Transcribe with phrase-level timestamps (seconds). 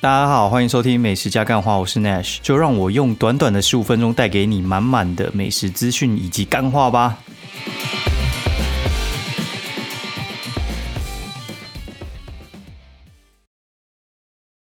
[0.00, 7.18] 大家好，欢迎收听《美食加干话》，我是 Nash，就让我用短短的十五分钟带给你满满的美食资讯以及干话吧。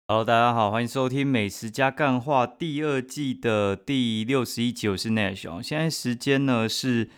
[0.06, 5.60] Hello，大家好，欢迎收听《美食加干话》第二季的第六十一集，我是 Nash。
[5.64, 7.10] 现在时间呢是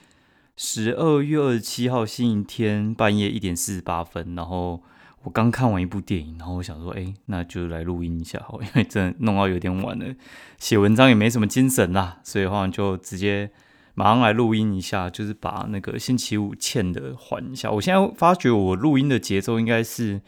[0.57, 4.83] 十二月二十七号星期天半夜一点四十八分，然后。
[5.23, 10.15] 我刚看完一部电影，然后我想说，哎，那就来录音一下好，因为真的弄到有点晚了，
[10.59, 13.51] 写文章也没什么精神啦，所以的话就直接
[13.93, 17.70] 马上来录音一下，就是把那个星期五欠的还一下。
[17.70, 20.23] 我现在发觉我录音的节奏应该是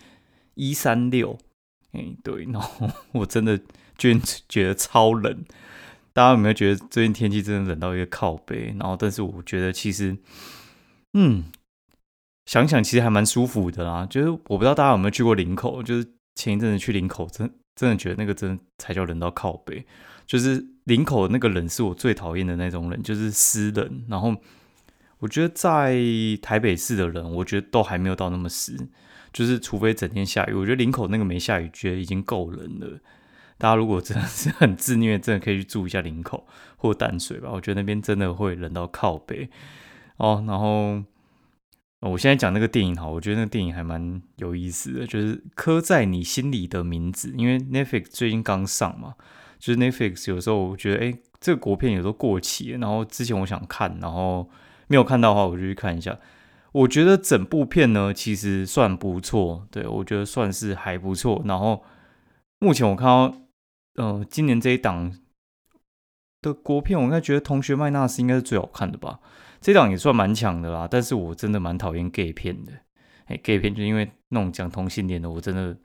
[0.55, 1.38] 一三六，
[1.93, 3.59] 哎，对，然后我真的
[3.96, 5.43] 最近觉得超冷，
[6.12, 8.74] 大家有没有觉得最近天气真的冷到一个靠背？
[8.79, 10.18] 然后，但是我觉得其实，
[11.15, 11.45] 嗯。
[12.45, 19.87] 想想其实还蛮舒服的啦，就是我不知道大家有没有去过林口，就是前一阵子去林口，真真的觉得那个真才叫冷到靠背。
[20.26, 24.04] 就是林口那个冷是我最讨厌的那种冷，就是湿冷。
[24.09, 24.34] 然后
[25.18, 25.96] 我觉得在
[26.43, 28.77] 台北市的人，我觉得都还没有到那么湿，
[29.32, 30.52] 就是除非整天下雨。
[30.52, 32.99] 我觉得林口那个没下雨，觉得已经够冷了。
[33.56, 36.46] 大家如果真的是很自虐，真的可以去住一下林口
[36.77, 39.49] 或淡水吧，我觉得那边真的会冷到靠背
[40.16, 40.45] 哦。
[40.49, 41.04] 然后。
[42.03, 47.33] 我现在讲那个电影哈，我觉得那个电影还蛮有意思的，就是刻在你心里的名字。
[47.37, 49.15] 因为 Netflix 最近刚上嘛，
[49.61, 54.51] 就是 Netflix 有时候我觉得，哎，这个国片有时候过期，然后之前我想看，然后
[54.89, 56.19] 没有看到的话，我就去看一下。
[56.73, 61.41] 我觉得整部片呢，其实算不错，对我觉得算是还不错。
[61.45, 61.85] 然后
[62.59, 63.35] 目前我看到，
[63.95, 65.12] 呃，今年这一档
[66.41, 69.21] 的国片，我应该觉得《同学麦纳斯》应该是最好看的吧。
[69.62, 72.72] 这档也算蛮强的啦，但是我真的蛮讨厌 gay 片的。
[73.27, 75.77] 哎，gay 片就因为那种讲同性恋的，我真的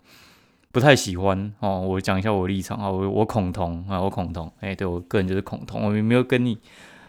[0.71, 1.81] 不太喜欢哦。
[1.81, 4.51] 我讲一下我立场啊，我我恐同啊，我恐同。
[4.61, 6.57] 哎，对我个人就是恐同，我没有跟你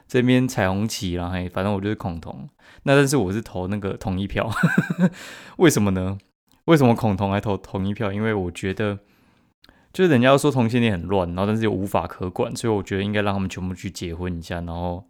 [0.06, 1.31] 这边彩虹旗啦。
[1.31, 2.47] 嘿，反正我就是恐同。
[2.83, 4.50] 那但是我是投那个同一票，
[5.56, 6.19] 为什么呢？
[6.67, 8.12] 为什么恐同还投同一票？
[8.12, 8.99] 因为我觉得
[9.91, 15.03] 就是人家说同性恋很乱，然后但是又无法可管，所以我觉得应该让他们全部去结婚一下，然后。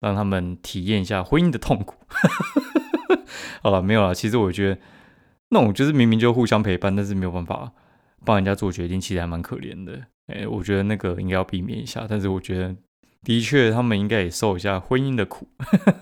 [0.00, 1.96] 让他们体验一下婚姻的痛苦。
[3.62, 4.14] 好了，没有了。
[4.14, 4.80] 其实我觉得
[5.50, 7.72] 那种就是明明就互相陪伴，但是没有办法
[8.24, 10.06] 帮人家做决定，其实还蛮可怜的。
[10.26, 12.06] 哎，我觉得那个应该要避免一下。
[12.08, 12.76] 但是我觉得
[13.22, 15.48] 的确他们应该也受一下婚姻的苦，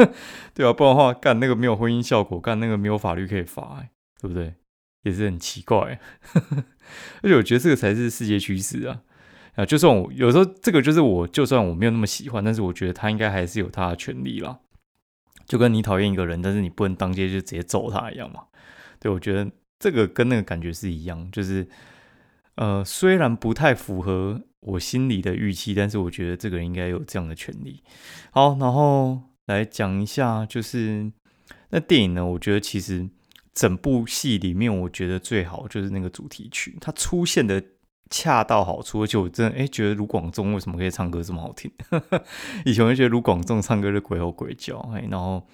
[0.52, 3.86] 对啊，不然的话干那个没有婚姻效果，干那个没有法律可以罚，
[4.20, 4.54] 对不对？
[5.02, 6.00] 也是很奇怪。
[7.22, 9.02] 而且我觉得这个才是世界趋势啊。
[9.56, 14.60] 啊，就算我有时候这个就是我，就算我没有那么喜欢，但是我觉得他应该还是有他的权利啦。
[15.46, 18.42] 就跟你讨厌一个人，但是你不能当街就直接揍他一样嘛。
[19.00, 21.66] 对，我觉得这个跟那个感觉是一样，就是
[22.56, 27.82] 呃，虽然不太符合我心里的预期，但是我觉得这个人应该有这样的权利。
[28.32, 31.10] 好，然后来讲一下，就是
[31.70, 33.08] 那电影呢，我觉得其实
[33.54, 37.62] 整部戏里面，我觉得最好就是那个主题曲，它出现的。
[38.08, 41.70] 恰到好处，而且我真的哎，觉得卢广仲为什么可以唱歌这么好听？
[42.64, 45.46] 以前我就觉得卢广仲唱歌是鬼吼鬼叫，哎，然后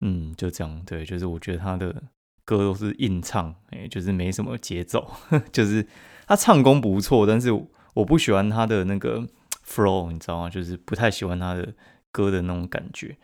[0.00, 2.02] 嗯，就这样，对，就是我觉得他的
[2.44, 5.10] 歌都是硬唱，哎，就是没什么节奏，
[5.52, 5.86] 就是
[6.26, 7.52] 他唱功不错，但是
[7.94, 9.26] 我不喜欢他的那个
[9.66, 10.48] flow，你知道吗？
[10.48, 11.74] 就是不太喜欢他的
[12.10, 13.18] 歌的那种感觉。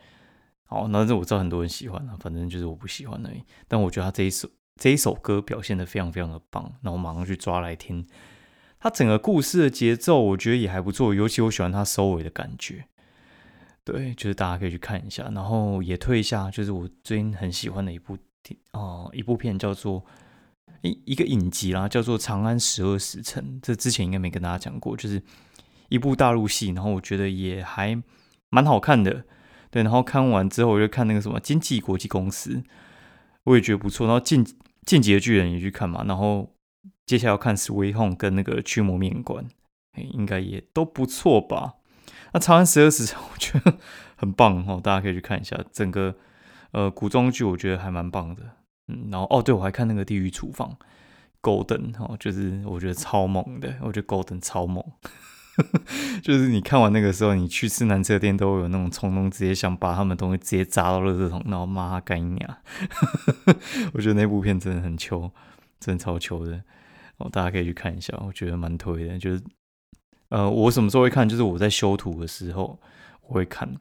[0.65, 3.41] 好，那这我知道很多人喜欢啊，反正就是我不喜欢而已。
[3.67, 4.47] 但我觉得他这一首。
[4.77, 8.07] 这一首歌表现的非常非常的棒，然后马上去抓来听。
[8.79, 12.85] 它整个故事的节奏，我觉得也还不错，尤其我喜欢它收尾的感觉。
[13.83, 18.15] 对，就是大家可以去看一下，然后也推一下，就是我最近很喜欢的一部
[18.73, 20.05] 哦，一部片叫做
[20.83, 23.43] 一一个影集啦，叫做《长安十二时辰》。
[23.63, 25.19] 这之前应该没跟大家讲过，就是
[25.89, 27.99] 一部大陆戏，然后我觉得也还
[28.49, 29.25] 蛮好看的。
[29.71, 32.61] 对，然后看完之后，我就看那个什么经济国际公司，
[33.45, 34.05] 我也觉得不错。
[34.05, 34.45] 然后近。
[34.87, 36.55] 进击的巨人也去看嘛，然后
[37.05, 39.45] 接下来要看《Sweet Home》跟那个《驱魔面馆》，
[40.01, 41.75] 应该也都不错吧？
[42.31, 43.77] 那《长安十二时辰》 我觉得
[44.15, 45.59] 很棒哦，大家可以去看一下。
[45.73, 46.15] 整个
[46.71, 48.41] 呃古装剧我觉得还蛮棒的，
[48.87, 50.77] 嗯，然后哦，对我还看那个《地狱厨房》
[51.41, 54.81] ，Golden 哦，就是我觉得超猛的，我觉得 Golden 超猛。
[56.21, 62.57] 就是你看完那个时候，你去吃南车店都有那种冲动，直接想把他们东西直接砸到垃圾桶，然后骂他干娘。
[63.93, 65.31] 我觉得那部片真的很秋，
[65.79, 66.61] 真超秋的
[67.17, 69.17] 哦，大家可以去看一下，我觉得蛮推的。
[69.17, 69.41] 就是
[70.29, 71.27] 呃，我什么时候会看？
[71.27, 72.79] 就是我在修图的时候
[73.23, 73.73] 我会看，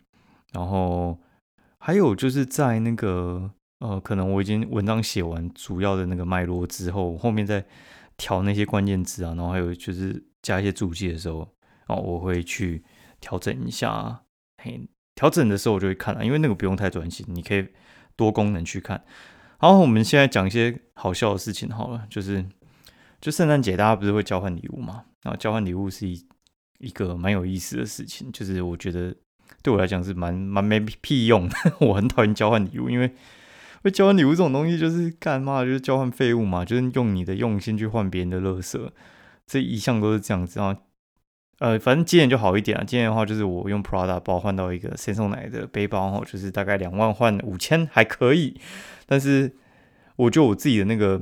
[0.52, 1.18] 然后
[1.78, 3.50] 还有就是在那个
[3.80, 7.64] 呃，可能我已经文章写完主要的那个脉络之后，后面再。
[8.18, 11.46] 调那些关键字啊，然后还有就是加一些注记的时候，
[11.86, 12.84] 哦，我会去
[13.20, 14.22] 调整一下。
[14.62, 17.66] 嘿，调整的时候我就会看了，因为那个不用太专心，你可以
[18.16, 19.04] 多功能去看。
[19.58, 22.44] 好，我们现在讲一些好笑的事情好了，就是
[23.20, 25.04] 就圣诞节大家不是会交换礼物嘛？
[25.22, 26.26] 然后交换礼物是一
[26.78, 29.14] 一个蛮有意思的事情，就是我觉得
[29.62, 31.56] 对我来讲是蛮蛮没屁用的，
[31.86, 33.14] 我很讨厌交换礼物，因为。
[33.82, 35.62] 会交换礼物这种东西就是干嘛？
[35.62, 38.92] 就是交换废物嘛，就是用你的用心去换别人的乐色，
[39.46, 40.76] 这一向都是这样子啊。
[41.58, 42.84] 呃，反正今年就好一点啊。
[42.86, 48.60] 今年的话，就是我用 Prada 包换到一个先送奶的背包，哈，就是大概两万换五千还可以。
[49.06, 49.56] 但是
[50.16, 51.20] 我觉得我自己的那个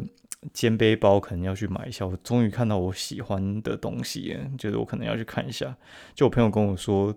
[0.52, 2.06] 肩背包可能要去买一下。
[2.06, 5.76] 我终于看到我喜欢的东西，就是我可能要去看一下。
[6.14, 7.14] 就我朋友跟我说，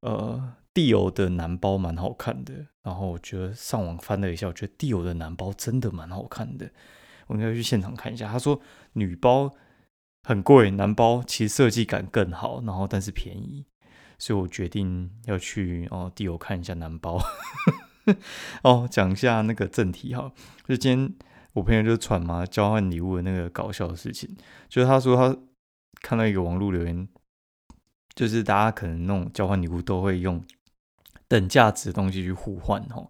[0.00, 0.54] 呃。
[0.72, 2.54] 帝欧的男包蛮好看的，
[2.84, 6.70] 然后我觉得上网翻了一下，我觉得帝欧的男包真的蛮好看的，
[7.26, 8.30] 我应该去现场看一下。
[8.30, 8.58] 他说
[8.92, 9.52] 女包
[10.22, 13.66] 很贵，男包其实设计感更好，然后但是便宜，
[14.18, 17.20] 所以我决定要去哦地欧看一下男包。
[18.62, 20.32] 哦，讲一下那个正题哈，
[20.66, 21.14] 就今天
[21.52, 24.36] 我朋友就传嘛交换礼物的那个搞笑的事情，
[24.68, 25.36] 就是他说他
[26.00, 27.08] 看到一个网络留言，
[28.14, 30.42] 就是大家可能那种交换礼物都会用。
[31.28, 33.08] 等价值的东西去互换哦，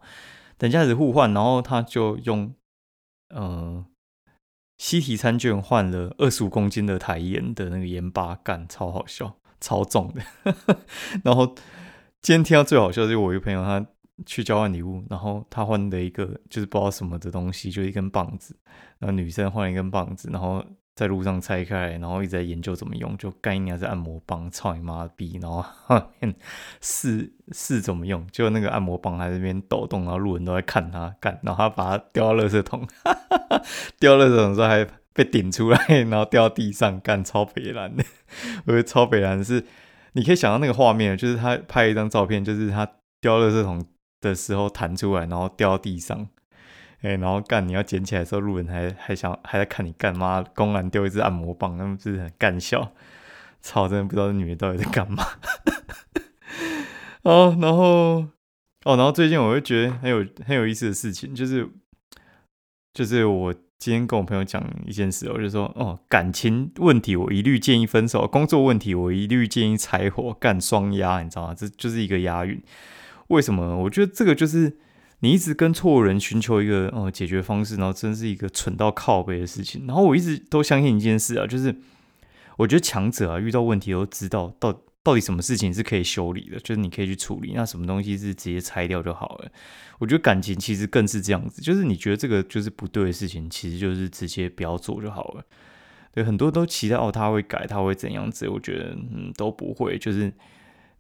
[0.59, 2.55] 等价值互换，然后他就用
[3.31, 3.83] 呃
[4.81, 10.55] 西提餐券换了二十五公斤的台盐的那个盐巴干，超好笑，超重的。
[11.23, 11.47] 然后
[12.23, 13.87] 今天听到最好笑就是我一个朋友他
[14.25, 18.57] 去交换礼物，然后他换的一个就是不知道什么的东西，就一根棒子，
[18.99, 20.65] 然后女生换了一根棒子，然后。
[21.01, 25.39] 在路上拆开，然后一直在研究怎么用，就概念是按摩棒，操你妈逼！
[25.41, 25.65] 然后
[26.83, 32.87] 试试怎么用，就那个按摩棒在那边抖动，然后路人都在看他干，然后他把它丢到垃圾桶，
[33.99, 38.05] 丢垃圾桶时候还被顶出来，然后掉到地上干，超北蓝的。
[38.67, 39.65] 我觉得超北蓝是，
[40.13, 42.87] 你可以想到那个画面，就是他拍一张照片，就是他
[43.23, 43.83] 掉垃圾桶
[44.21, 46.29] 的时候弹出来，然后掉到地上。
[47.03, 50.45] 哎，然后干，你要捡起来的时候，路人还还想还在看你干嘛？
[50.55, 52.93] 公然丢一支按摩棒，他们是很干笑。
[53.63, 55.25] 操，真的不知道这女的到底在干嘛。
[57.25, 58.27] 哦，然后
[58.85, 61.67] 哦，然后最近我会觉得很有很有意思的事情，就是
[62.93, 71.55] 就是我今天跟我朋友讲一件事，我就说哦，感情问题我一律建议分手，工作问题我一律建议柴火干双压，你知道吗？
[71.55, 72.63] 这就是一个押韵。
[73.29, 73.79] 为什么？
[73.79, 74.77] 我觉得这个就是。
[75.21, 79.87] 你一直跟错误人寻求一个呃解决方式，然后真是一个蠢到靠背的事情。
[79.87, 81.75] 然后我一直都相信一件事啊，就是
[82.57, 87.53] 我觉得强者啊遇到问题都知道到到底什么事情是可以修理的，就是你可以去处理。
[87.55, 89.53] 那什么东西是直接拆掉就好了。
[89.99, 95.45] 我觉得感情其实更是这样子，就是你觉得这个就是不对的事情，其实就是直接不要做就好了。
[96.13, 98.49] 对，很多都期待哦他会改，他会怎样子？
[98.49, 100.33] 我觉得嗯都不会，就是。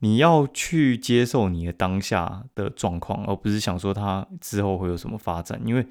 [0.00, 5.86] 你要去接受你的当下的状况，而不是想说他之后会有什么发展，因为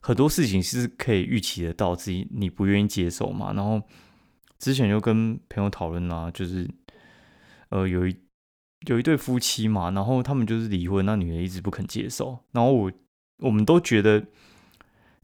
[0.00, 3.52] 很多事情是可以预期得到，自己你不愿意接受嘛。
[3.52, 3.80] 然后
[4.58, 6.68] 之前就跟朋友讨论啊，就是
[7.70, 8.16] 呃有一
[8.88, 12.92] 有一对夫妻嘛，然后他们就是离婚，那女的一直不肯接受，然后我
[13.38, 14.26] 我们都觉得，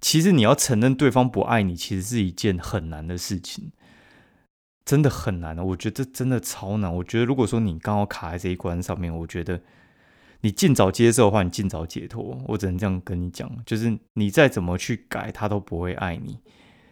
[0.00, 3.72] 其实你要承认对方不爱你，其实是一件很难的事情。
[4.84, 6.94] 真的很难，我觉得真的超难。
[6.94, 9.60] 我觉得如果说你刚好卡在这一关上面，我觉得
[10.40, 12.36] 你尽早接受的话，你尽早解脱。
[12.48, 16.36] 我只能这样跟你讲，就是你再怎么去改，他都不会爱你，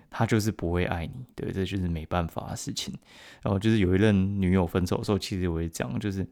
[0.09, 1.13] 他就是不会爱你。
[1.35, 2.95] 对，这就是没办法的事情。
[3.43, 6.25] 然后就是有一任女友分手的时候，其实我也讲，就是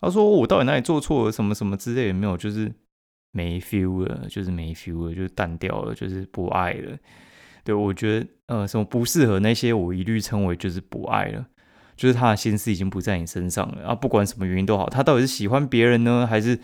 [0.00, 2.72] 他说我到底哪里做错了，什么什么之类的没有，就是
[3.30, 6.98] 没 feel 了，就是没 feel 了，就是淡掉了，就是不爱了。
[7.64, 11.46] 对，我觉得呃，什么不适合那些，我一律称为就是不爱了，
[11.96, 13.94] 就是他的心思已经不在你身上了啊。
[13.94, 16.58] 不管什么原因都好，他到底是喜欢别人呢，还是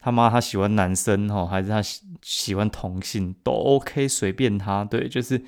[0.00, 4.82] 他妈他喜欢男生哈，还是他喜喜欢同性都 OK，随便他。
[4.82, 5.42] 对，就是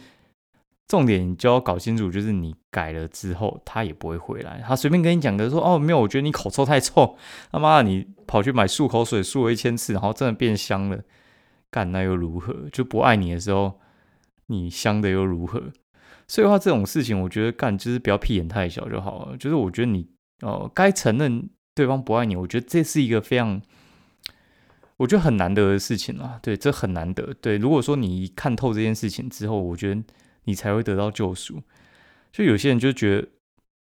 [0.87, 4.63] 重点你就要搞清楚，就是你改了之后，他也不会回来。
[4.67, 7.17] 他随便跟你讲的说哦，没有，我觉得你口臭太臭。
[7.51, 11.01] 他妈你跑去买漱口水漱了一千次，然后真的变香了，
[11.71, 12.55] 干那又如何？
[12.71, 13.81] 就不爱你的时候。
[14.49, 15.73] 你香的又如何？
[16.27, 19.37] 所以话这种事情，我觉得干就是不要屁眼太小就好了。
[19.39, 20.07] 就是我觉得你
[20.43, 23.63] 哦，该承认对方不爱你，我觉得这是一个非常，
[24.99, 26.39] 我觉得很难得的事情啊。
[26.43, 27.33] 对，这很难得。
[27.41, 30.03] 对，如果说你看透这件事情之后，我觉得
[30.45, 31.63] 你才会得到救赎。
[32.31, 33.29] 就有些人就觉得，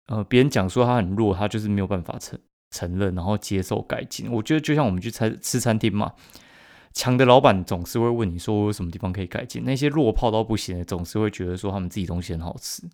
[0.08, 2.38] 呃，别人讲说他很弱，他就是没有办法承
[2.70, 4.30] 承认，然后接受改进。
[4.30, 6.12] 我觉得就像我们去餐吃餐厅嘛。
[6.94, 12.88] 强的老板总是会问你说有什么地方可以改进，那些弱泡到不行的总是会觉得说他们自己东西很好吃。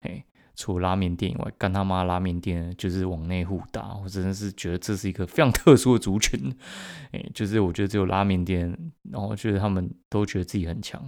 [0.00, 0.24] 哎，
[0.56, 6.52] 除了拉面店以外，干他妈拉面店就是往内互打，我真的是觉得这是一个非常特殊的族群。
[7.12, 8.76] 哎，就是我觉得只有拉面店，
[9.12, 11.00] 然后觉得他们都觉得自己很强。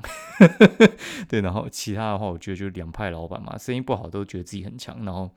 [1.29, 5.29] 对，然后其他的话，我觉得就两派老板嘛，生意不好都觉得自己很强，然后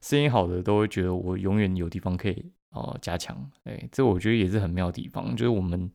[0.00, 2.52] 生意好的都会觉得我永远有地方可以。
[2.76, 5.90] 哦，加强，哎，这我觉得也是很妙的地方，就是我们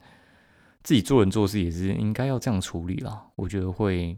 [0.84, 3.24] 自己做人做事也是应该要这样处理啦。
[3.36, 4.18] 我觉得会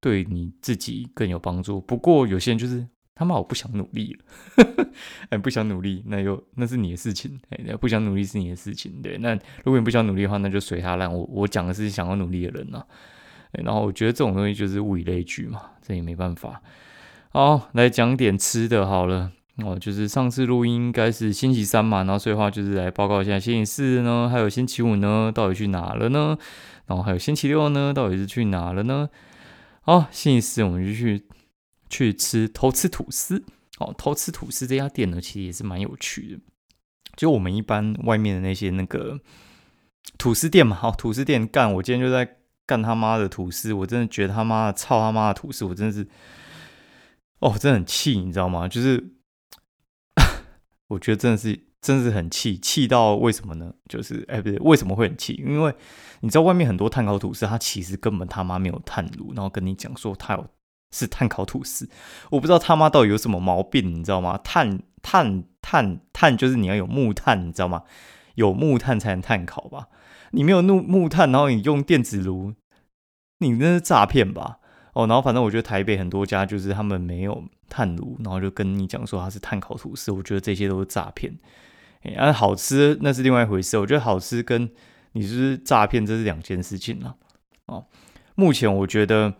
[0.00, 1.80] 对你自己更有帮助。
[1.80, 2.84] 不过有些人就是
[3.14, 4.86] 他妈我不想努力了，
[5.30, 9.16] 哎，不想努力，那又那是你的事情，哎，不想努力是你的事情，对。
[9.18, 11.12] 那如果你不想努力的话，那就随他烂。
[11.12, 12.82] 我我讲的是想要努力的人呐，
[13.52, 16.60] 然后我觉得这种东西就是物以类聚嘛，这也没办法。
[17.30, 19.30] 好，来讲点吃的好了。
[19.58, 26.36] 哦，就是上次录音应该是星期三嘛，然后所以话就是来报告一下星期四呢，还有星期五呢，到底去哪了呢？
[26.86, 29.08] 然后还有星期六呢，到底是去哪了呢？
[29.84, 31.24] 哦，星期四我们就去
[31.88, 33.44] 去吃偷吃吐司。
[33.78, 36.40] 哦，偷吃吐司这家店呢，其实也是蛮有趣的。
[37.14, 39.20] 就我们一般外面的那些那个
[40.18, 46.08] 吐司店嘛，好，吐司店干，我今天就在干他妈的吐司，我真的觉得他妈的操他妈的吐司，我真的是，
[47.38, 48.66] 哦，真的很气，你知道吗？
[48.66, 49.12] 就是。
[50.88, 53.72] 我觉得真的是，真的是很气，气到为什么呢？
[53.88, 55.34] 就是，哎，不对，为什么会很气？
[55.34, 55.74] 因为
[56.20, 60.46] 你知道外面很多碳烤吐司，它其实根本他妈没有炭炉，然后跟你讲说它有
[60.92, 61.88] 是碳烤吐司，
[62.30, 64.38] 我不知道他妈到底有什么毛病，你知道吗？
[64.44, 67.82] 碳碳碳碳就是你要有木炭，你知道吗？
[68.36, 69.88] 有木炭才能碳烤吧？
[70.32, 72.54] 你没有木木炭，然后你用电子炉，
[73.38, 74.58] 你那是诈骗吧？
[74.92, 81.36] 哦，然后反正我觉得台北很多家就是他们没有炭炉，然后就跟你讲说它是碳烤吐司，我觉得这些都是诈骗。
[82.02, 84.70] 哎，好吃那是另外一回事，我觉得好吃跟
[85.10, 87.16] 你是诈骗这是两件事情了。
[87.66, 87.84] 哦，
[88.36, 89.34] 目前我觉得，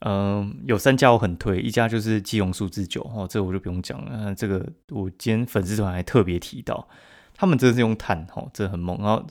[0.00, 4.34] 嗯，有三家我很推，一家就是基隆数字酒，哦，这个我就不用讲了。
[4.34, 6.86] 这个我今天粉丝团还特别提到，
[7.34, 8.98] 他们真的是用炭，哦，这很猛。
[8.98, 9.24] 然后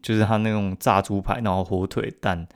[0.00, 2.46] 就是他那种炸猪排，然后火腿蛋。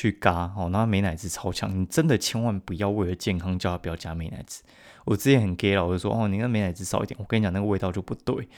[0.00, 4.62] 去嘎哦，那美奶滋超强，你真的千万不要为了健康叫他不要加美奶滋。
[5.04, 8.48] 我之前很 gay 了，我就说哦，你那美奶滋少一点，我跟你讲那个味道就不对。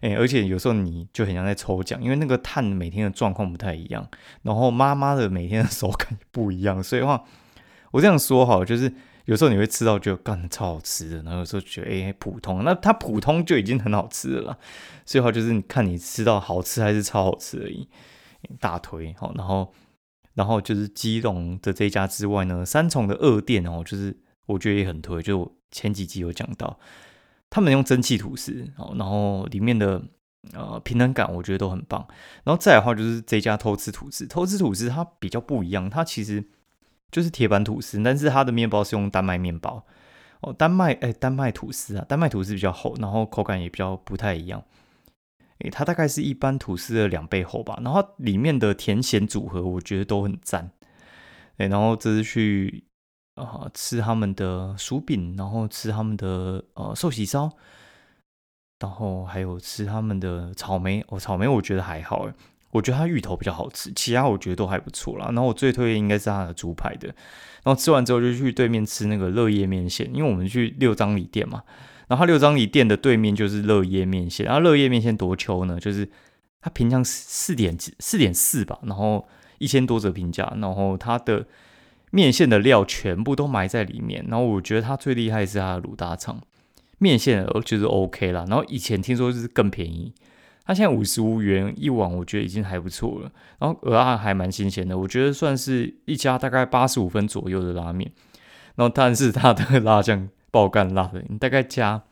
[0.00, 4.06] 哎，而且有时候你就很像在抽奖，因为那个碳每天的状况不太一样，
[4.42, 7.24] 然后妈妈的每天的手感也不一样，所以话
[7.90, 8.92] 我这样说哈，就是
[9.24, 14.56] 有时候你会吃到就干超好吃的，然后有时候觉得哎普通，那它普通就已经很好吃了，
[15.04, 17.88] 所以话就是你看你吃到好吃还是超好吃而已，
[18.60, 19.72] 大推好，然后。
[20.34, 26.78] 然后就是基隆的这一家之外呢，三重的二店哦，就是我觉得也很推，就前几集有讲到，
[27.50, 30.02] 他们用蒸汽吐司哦，然后里面的
[30.52, 32.06] 呃平衡感我觉得都很棒。
[32.44, 36.44] 然后再的话就是这家偷吃吐司，偷吃吐司它比较不一样，它其实
[37.10, 39.84] 就是铁板吐司，但是它的面包是用丹麦面包
[40.40, 44.62] 哦，丹麦哎丹麦吐司啊，丹麦吐司比较厚，然后口感也比较不太一样。
[45.70, 50.70] 它大概是一般吐司的两倍厚吧，然后里面的甜咸组合我觉得都很赞。
[51.58, 52.84] 哎，然后这是去
[53.34, 57.50] 啊吃他们的薯饼，然后吃他们的呃寿喜烧，
[58.80, 61.04] 然后还有吃他们的草莓。
[61.08, 62.34] 哦，草莓我觉得还好哎，
[62.70, 65.26] 我觉得它芋头比较好吃，其他我觉得都还不错啦。
[65.26, 67.06] 然后我最推荐应该是它的猪排的。
[67.62, 71.62] 然后吃完之后就去对面吃那个乐业面线，因为我们去六张里店嘛。
[72.12, 76.06] 然后六张里店的对面就是乐业面线，然后乐业面线多秋呢，就是
[76.60, 79.26] 它评价四点四点四吧，然后
[79.56, 81.46] 一千多折评价，然后它的
[82.10, 86.38] 面线的料全部都埋在里面，然后我觉得它最厉害是它的卤大肠
[86.98, 88.44] 面线，就是 OK 啦。
[88.46, 90.12] 然后以前听说是更便宜，
[90.66, 93.32] 它现在五十五元一碗，我觉得已经还不错了。
[93.58, 98.12] 然后鹅啊还蛮新鲜的，我觉得算是一家大概八十五分左右的拉面。
[98.74, 100.28] 然后但是它的辣酱。
[100.52, 102.04] 爆干辣的，你大概加，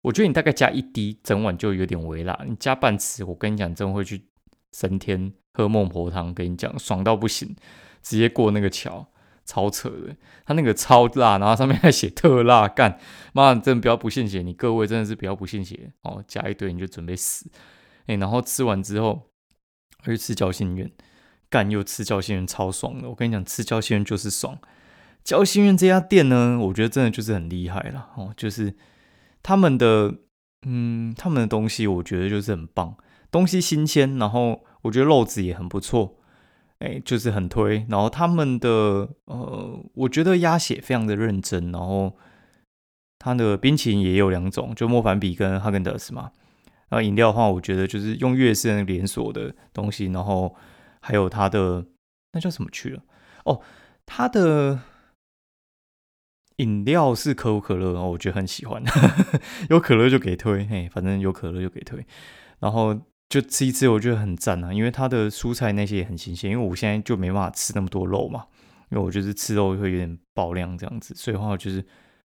[0.00, 2.40] 我觉得你大概加一滴，整碗就有点微辣。
[2.46, 4.24] 你加半匙，我跟你讲，真会去
[4.72, 6.32] 升天喝孟婆汤。
[6.32, 7.54] 跟你讲，爽到不行，
[8.00, 9.08] 直接过那个桥，
[9.44, 10.16] 超扯的。
[10.46, 13.00] 他那个超辣，然后上面还写特辣，干
[13.32, 17.50] 妈真的不要不信邪，你各位真的是不要不信邪哦，加一堆你就准备死。
[18.06, 19.30] 哎，然后吃完之后，
[20.04, 20.88] 去吃交心苑，
[21.50, 23.08] 干又吃交心苑，超爽的。
[23.08, 24.56] 我跟你讲，吃交心苑就是爽。
[25.28, 28.74] 交心苑这家店呢，我觉得真的就是很厉害了哦，就是
[29.42, 30.14] 他们的
[30.66, 32.96] 嗯，他们的东西我觉得就是很棒，
[33.30, 36.16] 东西新鲜，然后我觉得肉质也很不错，
[36.78, 37.84] 哎，就是很推。
[37.90, 42.16] 然后他们的呃，我觉得鸭血非常的认真，然后
[43.18, 46.32] 它的冰淇淋也有两种，就莫凡比跟哈根达斯嘛。
[46.88, 50.56] 然后饮料的话，我觉得就是用悦式连锁的东西，然后
[51.02, 51.84] 还有它的
[52.32, 53.02] 那叫什么去了？
[53.44, 53.60] 哦，
[54.06, 54.80] 它的
[56.58, 58.80] 饮料是可口可乐，我觉得很喜欢，
[59.68, 62.06] 有可乐就给推，嘿，反正有可乐就给推，
[62.60, 62.96] 然后
[63.28, 68.44] 就吃一吃，我觉得很赞啊，因为它的蔬菜那些也很新鲜，因为我现在就没办法吃那么多肉嘛，
[68.90, 71.84] 因为我就是吃肉会有点爆量这样子，所以的话就是。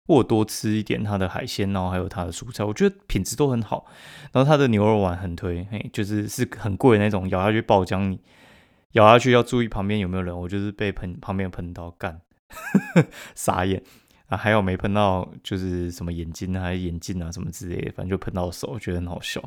[0.08, 3.85] 我多吃一点它的海鲜，然后还有它的蔬菜，我觉得品质都很好。
[4.32, 8.18] 然后它的牛肉丸很推，嘿，就是是很贵那种，咬下去爆浆，你
[8.92, 10.35] 咬下去要注意旁边有没有人。
[10.35, 12.23] 我就是被喷，旁边喷到干，
[13.37, 13.82] 傻眼
[14.28, 14.37] 啊！
[14.37, 19.42] 还有没喷到，就是什么眼睛啊、眼镜啊什么之类的，反正就喷到手，觉得很好笑。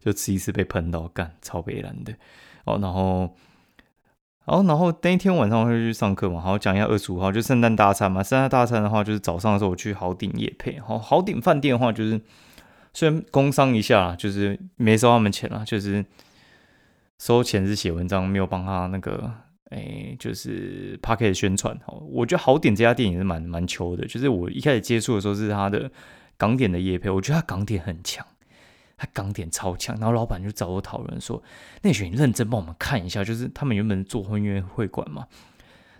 [0.00, 2.12] 就吃一次被喷到干，超悲蓝的
[2.64, 3.34] 哦，然后。
[4.44, 6.40] 好，然后那一天晚上会去上课嘛？
[6.40, 8.24] 好，讲一下二十五号就圣诞大餐嘛。
[8.24, 10.80] 圣诞大餐的话，就是早上的时候我去豪鼎夜配。
[10.80, 12.20] 好，豪鼎饭店的话，就是
[12.92, 16.04] 虽然工商一下，就是没收他们钱啦，就是
[17.20, 19.32] 收钱是写文章，没有帮他那个，
[19.72, 21.78] 哎，就是 p a c k e t 宣传。
[21.86, 25.90] 好，我觉得好点这家店也是蛮蛮球的，就是我一开始接触的时候是他的
[26.36, 28.26] 港点的夜配，我觉得他港点很强。
[28.98, 31.42] 他港点超强，然后老板就找我讨论说
[31.82, 35.26] ：“内选，你认真帮我们看一下，就是他们原本做婚约会馆嘛，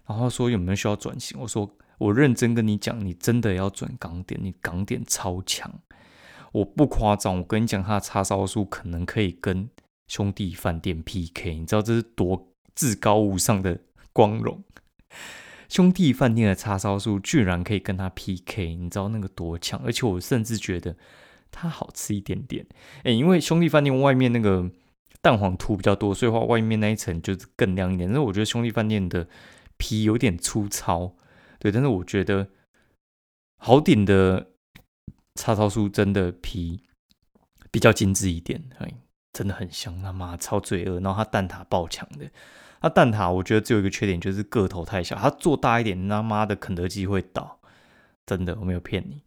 [0.07, 1.37] 然后说有没有需要转型？
[1.41, 5.81] 我说我认真跟你讲，你真的要转港点，你港点超强，
[6.53, 9.69] 我不夸张，我跟你讲，他的叉烧酥可能可以跟
[10.07, 13.81] 兄弟饭店 PK，你知道这是多至高无上的
[14.13, 14.63] 光荣？
[15.69, 19.81] 兄弟饭店的叉烧酥居然可以跟他 PK，你知道那个多强？
[19.85, 20.97] 而且我甚至觉得。”
[21.55, 22.67] 它好吃一点点，
[23.05, 24.71] 哎，因为兄弟饭店外面那个
[25.21, 28.09] 蛋黄涂比较多，所以话外面那一层就是更亮一点。
[28.09, 29.29] 但是我觉得兄弟饭店的
[29.77, 31.15] 皮有点粗糙，
[31.59, 32.49] 对，但是我觉得
[33.59, 34.53] 好点的
[35.35, 36.85] 叉烧酥真的皮
[37.71, 38.91] 比较精致一点，哎，
[39.35, 41.01] 真的很香，他妈超罪恶。
[41.01, 42.31] 然后它蛋挞爆强的，
[42.83, 47.61] 它蛋挞我觉得只有一个缺点就是个头太小，它做大一点，他妈的肯德基会倒，
[48.27, 49.23] 真的我没有骗你。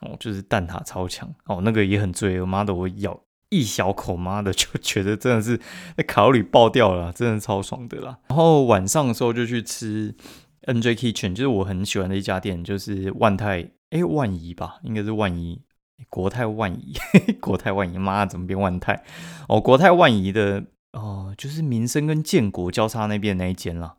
[0.00, 2.46] 哦，就是蛋挞超强哦，那个也很罪恶。
[2.46, 3.20] 妈的，我咬
[3.50, 5.60] 一小口，妈的就觉得真的是
[5.96, 8.18] 那卡路里爆掉了，真的超爽的啦。
[8.28, 10.14] 然后晚上的时候就去吃
[10.62, 15.60] NJ Kitchen，就是我很喜欢的一家店，就是万泰哎万怡吧，应该是万怡
[16.08, 16.94] 国泰万怡，
[17.40, 19.04] 国泰万怡， 妈怎么变万泰？
[19.48, 23.96] 哦，国泰万怡的哦，就是民生跟建国交叉那边那一间啦。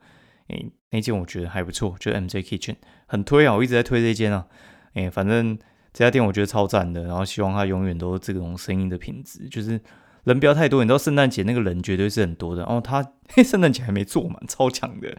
[0.47, 2.75] 哎，那间我觉得还不错，就 MJ Kitchen
[3.06, 4.47] 很推啊，我一直在推这间啊。
[4.93, 5.58] 哎，反正。
[5.93, 9.77] 这家店我觉得超赞的，然后希望它永远都这种声音的品质，就是
[10.23, 10.82] 人不要太多。
[10.82, 13.06] 你知道圣诞节那个人绝对是很多的，然后他
[13.43, 15.17] 圣诞节还没坐满，超强的。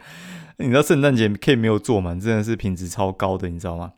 [0.57, 3.93] 你知道圣诞节可以没有坐满，真的是品质超高的，你知道吗？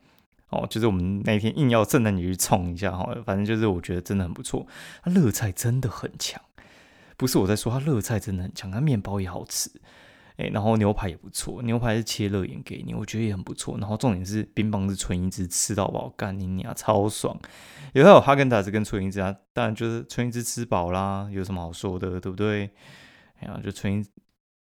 [0.49, 4.67] 哦，就是我们那一天硬要圣诞节去冲一下哈，反正就是我觉得真的很不错。
[5.01, 6.41] 他热菜真的很强，
[7.17, 9.69] 不是我在说，它热菜真的很强，它面包也好吃。
[10.37, 13.77] 哎，然后牛排也不错，牛排是切热眼给你，我觉得也很不错。
[13.77, 17.39] 然后重点是冰棒是纯一只，吃到饱，干你娘，超爽！
[17.93, 22.69] 有还有哈根达斯跟纯一只啊，当然就是纯一只吃饱啦，有什么好说的，对不对？
[23.39, 24.05] 哎呀，就纯一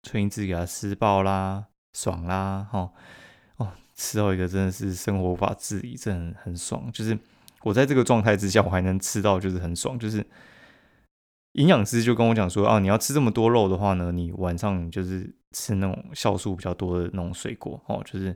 [0.03, 2.91] 纯一只给他吃饱啦，爽啦，哈
[3.59, 6.91] 哦，吃到一个真的是生活无法自理，真的很爽。
[6.91, 7.17] 就是
[7.63, 10.27] 我在这个状态之下，我还能吃到，就是很爽，就是。
[11.53, 18.03] 营养师就跟我讲说啊，你要吃这么多肉的话呢，你晚上就是吃那种酵素比较多的那种水果哦。
[18.05, 18.35] 就是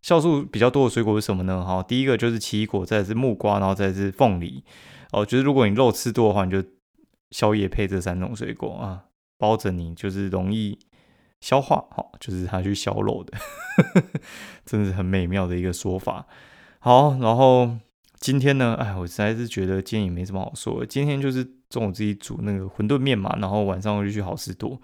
[0.00, 1.64] 酵素比较多的水果是什么呢？
[1.64, 4.62] 哈，第一个就是奇异果，再是木瓜，然后再是凤梨
[5.10, 5.26] 哦。
[5.26, 6.62] 就是如果你肉吃多的话，你就
[7.32, 9.06] 宵夜配这三种水果啊，
[9.38, 10.78] 包着你就是容易
[11.40, 13.36] 消化，好，就是它去消肉的，
[14.64, 16.26] 真的是很美妙的一个说法。
[16.78, 17.76] 好，然后
[18.20, 21.56] 今天呢，哎，我实在是觉得今天也没什么好说，今天就是。
[21.72, 24.78] 中午自己煮那个馄饨面嘛，然后晚上我就去好事多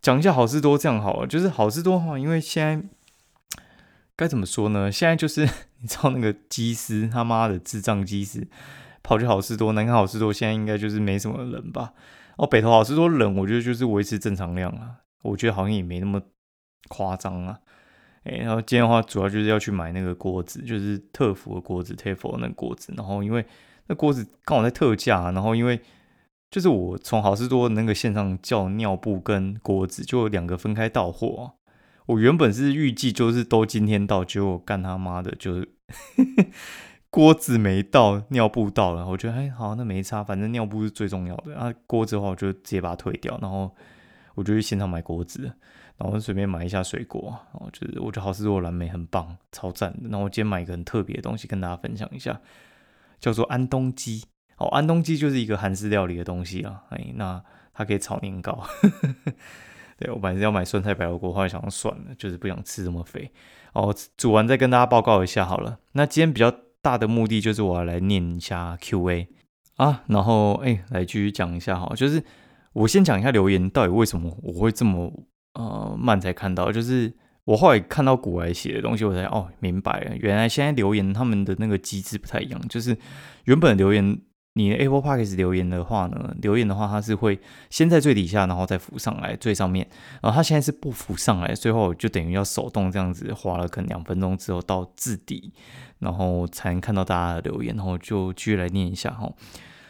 [0.00, 1.26] 讲一下好事多这样好了。
[1.26, 2.88] 就是好事多哈，因为现在
[4.16, 4.90] 该怎么说呢？
[4.90, 5.42] 现在就是
[5.82, 8.48] 你知道那个机师他妈的智障机师
[9.02, 11.92] 跑去好事多，南看好事多现在应该就是没什么人吧？
[12.36, 16.22] 哦，北投好事多人，我觉得就是维持正常量啊，我觉得好像也没那么
[16.88, 17.60] 夸张啊。
[18.24, 23.44] 哎，然后今天的话主要就是要去买那个锅子，就是特福的锅子 t e f l 那锅子，然后因为
[23.86, 25.78] 那锅子刚好在特价，然后因为
[26.54, 31.54] 就是我从好事多那个线上叫尿布跟锅子，就两个分开到货。
[32.06, 35.68] 我原本是预计就是都今天到，结果干他妈的，就是
[37.10, 39.04] 锅子没到，尿布到了。
[39.08, 41.56] 我觉得哎，好，那没差，反正尿布是最重要的。
[41.56, 43.74] 啊，锅子的话，我就直接把它退掉，然后
[44.36, 45.52] 我就去现场买锅子，
[45.96, 47.36] 然后随便买一下水果。
[47.52, 50.08] 然后就是我觉得好事多蓝莓很棒，超赞的。
[50.08, 52.40] 然后我今天买一个很特别的东西跟大家分享一下，
[53.18, 54.22] 叫做安东鸡。
[54.58, 58.64] 哦，安东鸡就是一个韩式料理的东西啊，哎，那它可以炒年糕。
[59.98, 63.30] 对我本来是要买酸菜白肉锅，后来想算了，就是不想吃这么肥。
[63.74, 65.78] 哦，煮完再跟大家报告一下好了。
[65.92, 69.28] 那今天比较大的目的就是我要来念一下 Q&A
[69.76, 72.22] 啊，然后哎，来继续讲一下哈，就是
[72.72, 75.12] 我先讲一下留言到底为什么我会这么
[75.54, 77.12] 呃慢才看到，就是
[77.44, 82.96] 我后来看到古来写的东西，我才哦明白了，原来现在留言他们的那个机制不太一样，就是
[83.44, 84.20] 原本留言。
[84.56, 86.34] 你的 Apple Podcast 留言的话呢？
[86.40, 87.40] 留言的话，它是会
[87.70, 89.84] 先在最底下，然后再浮上来最上面。
[90.22, 95.52] 然后它现在是不浮上来，最后就等于要手动这样子划了，可能两分钟之后到字底，
[95.98, 97.74] 然后才能看到大家的留言。
[97.74, 99.32] 然后就继续来念一下哈，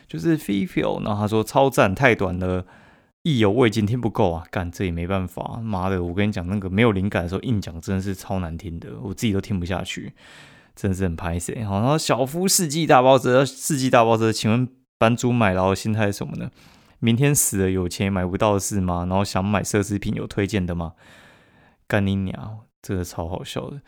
[0.08, 2.64] 就是 Feel，然后他说超赞，太短了，
[3.22, 4.44] 意犹未尽，听不够啊！
[4.50, 10.14] 干这也没办法，妈的，我跟你讲，那个没有灵感的时候硬讲，真的是超难听的，我自己都听不下去。
[10.74, 11.64] 真的是很拍谁？
[11.64, 16.50] 好，然后小夫世纪大包车，世纪大包车，请问版主买牢的心态是什么呢？
[16.98, 19.06] 明天死了有钱也买不到是吗？
[19.08, 20.94] 然后想买奢侈品有推荐的吗？
[21.86, 22.60] 干你娘！
[22.80, 23.80] 这个超好笑的。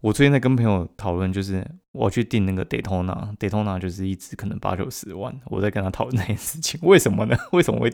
[0.00, 5.34] 我最近在跟朋友讨论，就是我去订那个 Daytona，Daytona 就是一只可能八九十万。
[5.46, 7.36] 我在跟他讨论这件事情，为什么呢？
[7.52, 7.90] 为什么会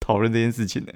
[0.00, 0.92] 讨论这件事情呢？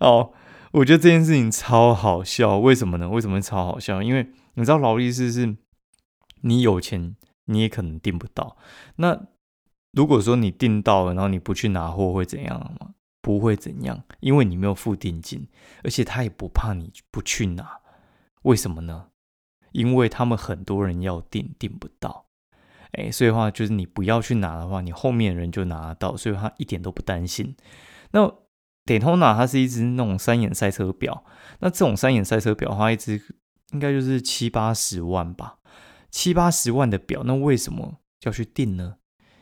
[0.00, 0.32] 哦，
[0.72, 2.58] 我觉得这件事情超好笑。
[2.58, 3.08] 为什么呢？
[3.08, 4.02] 为什么会超好笑？
[4.02, 5.56] 因为你知道劳力士是。
[6.40, 8.56] 你有钱，你也可能订不到。
[8.96, 9.26] 那
[9.92, 12.94] 如果说你订到了，然后你不去拿货，会怎样吗？
[13.22, 15.46] 不会怎样，因为你没有付定金，
[15.84, 17.80] 而且他也不怕你不去拿。
[18.42, 19.08] 为什么呢？
[19.72, 22.26] 因为他们很多人要订，订不到。
[22.92, 27.54] 哎，所以话就是你不要去拿的话，你后面人就拿得到，所以他一点都不担心。
[28.12, 28.32] 那
[28.86, 31.24] Daytona 它是一只那种三眼赛车表，
[31.60, 33.22] 那这种三眼赛车表，的话一只
[33.72, 35.58] 应该就是七八十万吧。
[36.10, 38.96] 七八十万的表，那为什么要去订呢？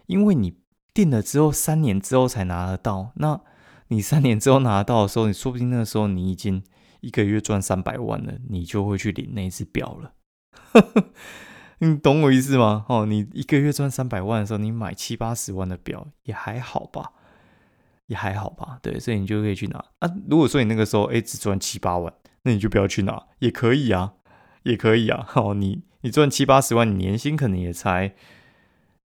[0.06, 0.58] 因为你
[0.94, 3.12] 订了之后，三年之后才拿得到。
[3.16, 3.40] 那
[3.88, 6.62] 你三年之后拿到的时候，你说不定那个时候你已经
[7.00, 10.12] 一个月赚三百万了，你就会去领那只表了。
[11.80, 12.84] 你懂我意思吗？
[12.88, 17.12] 哦，你一个月赚三百万的时候，你买七八十万的表也还好吧？
[18.06, 18.78] 也还好吧？
[18.82, 20.10] 对，所以你就可以去拿啊。
[20.28, 24.14] 如果说你那个时候哎只赚七八万，那你就不要去拿，也可以啊，
[24.62, 25.28] 也可以啊。
[25.34, 25.82] 哦，你。
[26.02, 28.14] 你赚七八十万，你年薪可能也才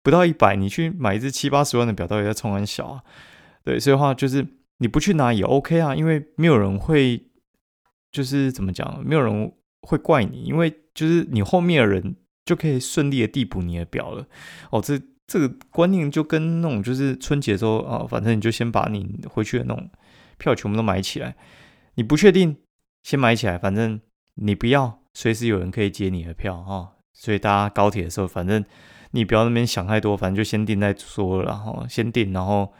[0.01, 3.03] 不到一百，你去买一只七八十万的表，到底在冲很小啊？
[3.63, 4.47] 对，所以的话就是
[4.77, 7.21] 你不去拿也 OK 啊，因为没有人会，
[8.11, 14.25] 就是怎么讲，没有人会怪你，因为就是你后面的人就可以顺利的递补你的表了。
[14.71, 14.97] 哦，这
[15.27, 19.89] 这个观念就跟那种就是春节时候啊，反正你就先把你回去的那种
[20.37, 21.35] 票全部都买起来，
[21.95, 22.55] 你不确定
[23.03, 23.99] 先买起来，反正
[24.35, 25.03] 你不要。
[25.19, 28.63] 随时有人可以接你的票哈，所以大家高铁的时候，反正
[29.09, 32.71] 你不要那边想太多，反正就先订再说了哈，先订，然后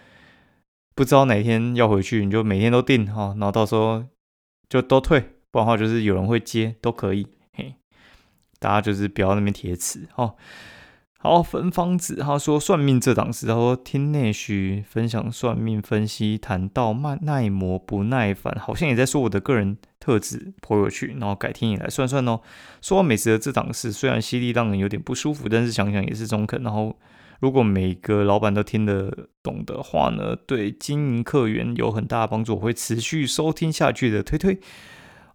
[0.93, 4.05] 不知道哪天要回去，你就每天都订哈，然后到时候
[4.69, 5.19] 就都退，
[5.49, 7.73] 不然的话就是有人会接都可以，嘿，
[8.59, 10.35] 大家就是不要那边铁齿哦。
[11.19, 22.39] 好，芬芳子他说算命这档事，他说听内需分享算命分析，谈到慢耐磨不耐烦，好像也在说我的个人特质颇有趣，然后改天也来算算哦。
[22.83, 26.61] 说完美食的这档事，虽然犀利让人有点不舒服，但是想想也是中肯。
[26.61, 26.95] 然后
[27.39, 34.21] 如果每个老板都听得懂的话呢，对经营客源有很大的帮助，我会持续收听下去的。
[34.21, 34.59] 推推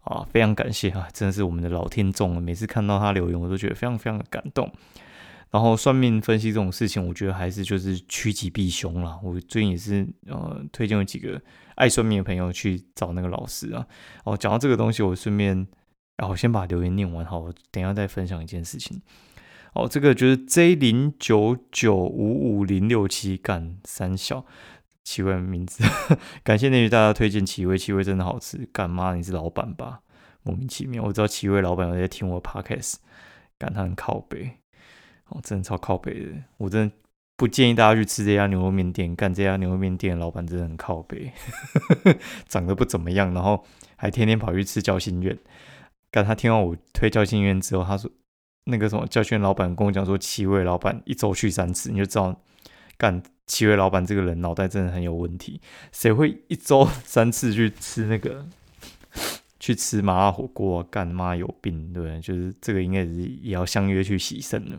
[0.03, 4.73] 啊，非常感谢啊，真的是我们的老听众了，每次看到他留言，我都觉得非常非常的感动。
[5.53, 9.21] 然后算命分析这种事情，我觉得还是就是趋吉避凶啦。
[9.23, 11.39] 我最近也是呃推荐了几个
[11.75, 13.87] 爱算命的朋友去找那个老师啊。
[14.25, 15.67] 哦，讲到这个东西，我顺便，
[16.17, 19.03] 然后先把留言念完，好，我等下再分享一件事情。
[19.75, 24.47] 哦，这个就是 J 零九九五五零六七干三小
[25.05, 25.85] 奇怪的名字，
[26.43, 28.67] 感谢那句大家推荐奇味，奇味真的好吃。
[28.73, 30.01] 干妈你是老板吧？
[30.45, 32.95] 莫名其妙，我知道奇味老板有在听我 podcast，
[33.59, 34.62] 感叹靠背。
[35.33, 36.95] 哦，真的超靠北的，我真的
[37.37, 39.17] 不建议大家去吃这家牛肉面店。
[39.17, 41.33] 干这家牛肉面店的老板真的很靠北，
[42.47, 43.65] 长得不怎么样，然后
[43.97, 45.37] 还天天跑去吃教心院。
[46.11, 48.11] 干他听完我推教心院之后，他说
[48.65, 52.39] 那个什么教训老板跟我讲说，七位老板一周去三次，你就知道
[52.99, 55.61] 干七位老板这个人脑袋真的很有问题。
[55.91, 58.47] 谁会一周 三次去吃那个
[59.59, 60.83] 去吃麻辣火锅？
[60.83, 64.79] 干妈有病，对，就是这个应该是也要相约去洗肾了。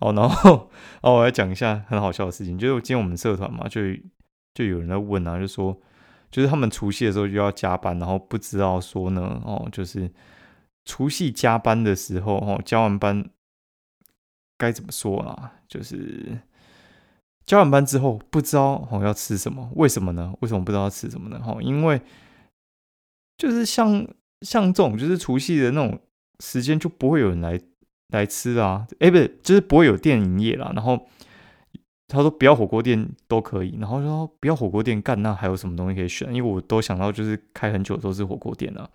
[0.00, 0.70] 哦，然后
[1.02, 3.80] 哦，我来讲一下很好笑的事情，就是今天我们社团嘛，就
[4.54, 5.78] 就有人在问啊，就说
[6.30, 10.10] 就是他们除夕的时候就要加班，然后不知道说呢，哦，就是
[10.84, 13.28] 除夕加班的时候，哦，加完班
[14.56, 15.52] 该怎么说啊？
[15.68, 16.40] 就是
[17.46, 20.34] 交完班之后不知道哦要吃什么，为什么呢？
[20.40, 21.42] 为什么不知道吃什么呢？
[21.46, 22.00] 哦，因为
[23.36, 24.06] 就是像
[24.42, 26.00] 像这种就是除夕的那种
[26.40, 27.60] 时间就不会有人来
[28.10, 30.72] 来吃啊，哎，不是，就是不会有店营业啦。
[30.74, 31.06] 然后
[32.08, 36.34] 他说不要火锅店都可以，然后说不要火锅店干，那还有什么东西可以选？
[36.34, 38.88] 因为我都想到就是开很久都是火锅店啊。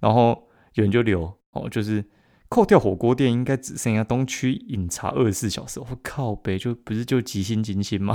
[0.00, 2.04] 然后有人就留哦，就是
[2.48, 5.80] 扣掉火锅店，应该只剩下东区饮茶二十四小时。
[5.80, 8.14] 我靠，北就不是就吉星金星吗？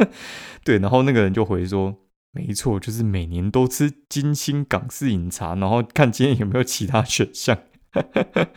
[0.64, 1.96] 对，然后那个人就回说，
[2.32, 7.58] 没错，就是每年都吃金星港式饮茶，然后看今天有没有其他选项，
[7.92, 8.04] 哈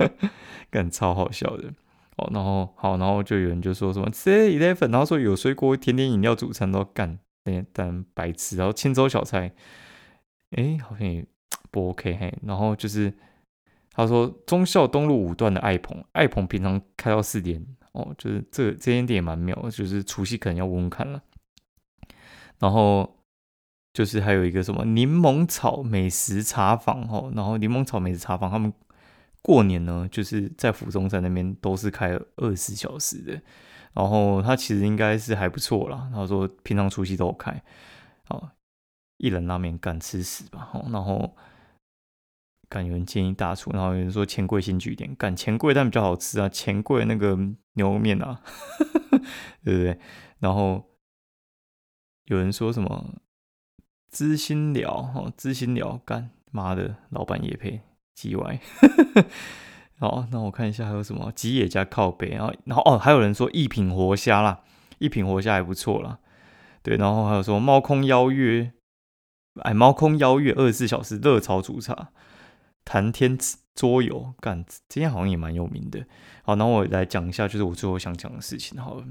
[0.69, 1.73] 干超好笑的
[2.17, 2.29] 哦。
[2.33, 8.57] 然后好，然后就有人就说什么吃 eleven，然后说有水果、甜点、饮料、主餐都要干，那但白痴。
[8.57, 9.53] 然后青州小菜，
[10.51, 11.25] 哎，好像也。
[11.69, 13.13] 不 OK 嘿，然后就是
[13.93, 21.21] 他说忠孝东路五段的爱朋，爱朋平常开到四点哦，就是这这间店也蛮妙，就是除夕可能要问问看了。
[22.59, 23.17] 然后
[23.93, 28.73] 就是还有一个什么柠檬草美食茶坊哦，然后柠檬草美食茶坊他们
[29.41, 33.41] 过年呢就是在府中山那边都是开二十四小时的，
[33.93, 36.09] 然后他其实应该是还不错啦。
[36.13, 37.63] 他说平常除夕都有开，
[38.29, 38.51] 哦，
[39.17, 41.35] 一人拉面敢吃死吧，然后。
[42.69, 47.35] 敢有人建议大厨，然后有人说钱柜新据点，敢钱柜但比较好吃啊，钱柜那个
[47.73, 48.41] 牛肉面啊，
[49.61, 49.99] 对不对？
[50.39, 50.81] 然后
[52.27, 53.15] 有人说什么
[54.09, 57.81] 知心聊，哦，知心聊，干妈的老板也配
[58.15, 58.59] G Y，
[59.99, 64.61] 好，那我看一下还有什么吉野家靠背，然后然后哦，还有人说一品活虾啦，
[64.99, 66.19] 一品活虾还不错啦，
[66.83, 68.71] 对，然后还有说猫空邀约，
[69.61, 72.11] 哎，猫空邀约二十四小时热炒煮茶。
[72.83, 73.37] 谈天
[73.75, 76.03] 桌游，干，今天好像也蛮有名的。
[76.41, 78.81] 好，那我来讲一下，就是我最后想讲的事情。
[78.81, 79.05] 好了，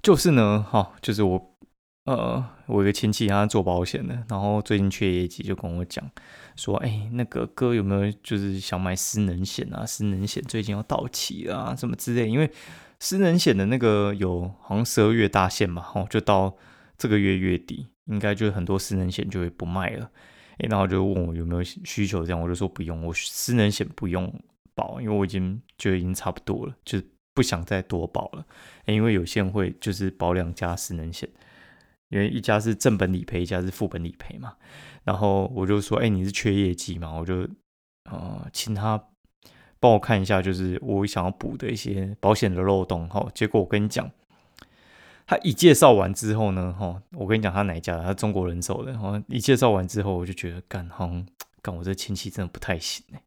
[0.00, 1.56] 就是呢，哈，就是我，
[2.08, 6.02] 呃，我一个亲戚他做保险的，然后最近缺业绩，就跟我讲
[6.56, 9.84] 说，哎，那个哥有没有就是想买失能险啊？
[9.84, 12.26] 失能险最近要到期啊，什么之类。
[12.26, 12.50] 因为
[12.98, 16.56] 失能险的那个有好像十二月大限嘛，哦，就到
[16.96, 20.10] 这个月月底，应该就很多失能险就会不卖了。
[20.60, 24.32] 哎，然后就问我有没有需求，这样我就说不用，我私人险不用
[24.74, 28.46] 保，因为我已经就已经差不多了，就是不想再多保了。
[28.86, 31.28] 因为有些人会就是保两家私人险，
[32.08, 34.54] 因为一家是正本理赔，一家是副本理赔嘛。
[35.04, 37.12] 然后我就说，哎，你是缺业绩嘛？
[37.12, 37.48] 我就
[38.10, 39.02] 呃请他
[39.80, 43.08] 帮我看一下，就是我想要补的一些保险的漏洞。
[43.08, 44.10] 哈，结果我跟你讲。
[45.30, 48.92] 他一介绍完之后呢，哈，我跟你讲他哪家的，他中国人寿的。
[48.92, 51.26] 然后一介绍完之后，我就觉得干，好像
[51.60, 53.20] 干我这亲戚真的不太行哎，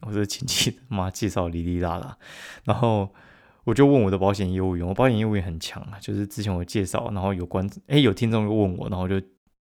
[0.00, 2.18] 我这亲戚妈介绍哩哩啦啦。
[2.64, 3.14] 然后
[3.68, 9.20] 我就问我的保险业务员，我保险业务员很强啊，就是之前我介绍，然后有关哎有听众就问我，然后就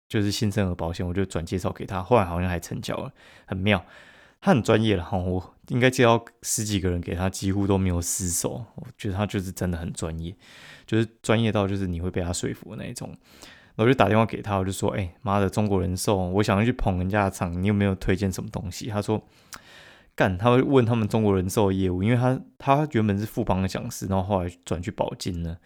[0.06, 3.10] 就是新生儿保险，我就转介绍给他，后来好像还成交了，
[3.46, 3.82] 很妙。
[4.42, 8.62] 他很专业了哈，我应该介绍十几个人给他，几乎都没有失手。
[8.74, 10.36] 我觉得他就是真的很专业。
[10.86, 13.16] 就是专业到就是你会被他说服的那一种，
[13.76, 19.20] 我就打电话给他，我就说：“哎妈的，中国人寿，我想要去捧人家的场，你有没有推荐什么东西？”他说
[20.18, 25.56] ：“干，他会问他们中国人寿业务，因为他他原本是富邦的讲师，然后后来转去保金了。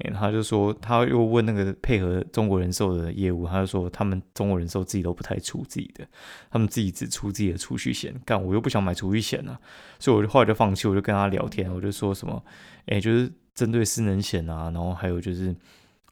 [0.00, 6.06] 哎，他就说他又问那个配合中国人寿的业务，他就说他们中国人寿自己都不太出自己的，
[6.50, 8.14] 他们自己只出自己的储蓄险。
[8.26, 9.58] 干，我又不想买储蓄险啊，
[9.98, 12.44] 所以我就后来就放弃，我就跟他聊天，我就说什么，
[12.86, 13.32] 哎，就是。
[13.54, 15.54] 针对失能险啊，然后还有就是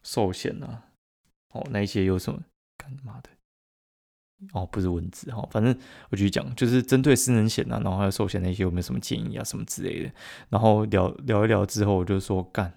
[0.03, 0.83] 寿险啊，
[1.53, 2.39] 哦，那些有什么？
[2.77, 3.31] 干妈的，
[4.53, 5.75] 哦，不是文字哈，反正
[6.09, 10.11] 我继续讲，就是针对私人险啊，然后还有寿险那些有没有什么建议啊，什么之类的。
[10.49, 12.73] 然后聊聊一聊之后，我就说干，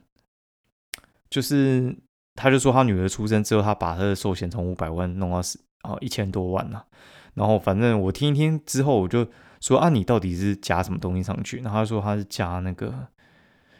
[1.30, 1.96] 就是
[2.34, 6.86] 他就说他女儿出生之后，他把他的寿险从五百万弄到是哦一千多万了。
[7.34, 9.26] 然后反正我听一听之后，我就
[9.60, 11.58] 说啊，你到底是加什么东西上去？
[11.58, 13.08] 然后他说他是加那个。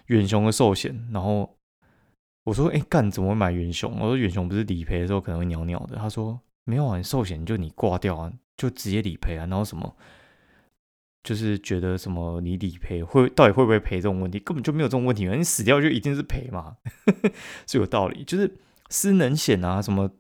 [0.08, 1.56] 远雄的寿险，然后
[2.44, 9.46] 我说：“哎，干怎么会买远雄？”我说：“远雄不是理赔的时候可能会鸟鸟的。”他说：“没有啊，寿险就你挂掉啊，就直接理赔啊。
[9.46, 9.96] 然后什么，
[11.22, 15.34] 就是觉得什么你理赔会到底会不会赔这种问题，根本就没有这种问题啊！
[15.34, 16.76] 你死掉就一定是赔嘛，
[17.66, 18.24] 是有道理。
[18.24, 18.56] 就是
[18.90, 20.10] 失能险啊，什么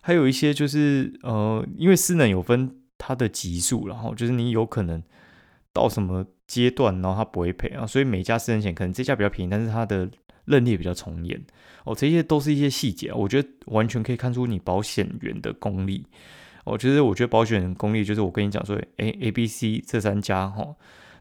[0.00, 5.02] 还有一些就是呃，因为失能有分它的级数，然后就是你有可能
[5.72, 10.06] 到什么。”阶段，然后它不会赔啊，所以每家私人险可能这家比较便宜，但是它的
[10.44, 11.40] 认列比较从严
[11.84, 16.06] 哦，这些都是一些细节，我觉得完全可以看出你保险员的功力。
[16.64, 20.76] 我觉得，我觉得保险功力就是我跟你讲说，哎，A、B、C 这三家哈，